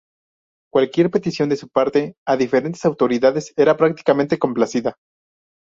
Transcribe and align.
Cualquier 0.73 1.11
petición 1.11 1.47
de 1.49 1.57
su 1.57 1.67
parte, 1.69 2.15
a 2.25 2.35
diferentes 2.35 2.83
autoridades, 2.85 3.53
era 3.55 3.77
prácticamente 3.77 4.39
complacida. 4.39 4.95